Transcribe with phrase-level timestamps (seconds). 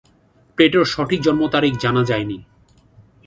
[0.57, 2.37] প্লেটোর সঠিক জন্ম তারিখ জানা যায়নি।